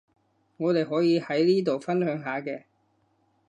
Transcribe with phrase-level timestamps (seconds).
[0.57, 2.63] 我哋可以喺呢度分享下嘅